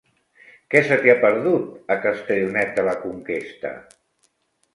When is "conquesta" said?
3.05-3.75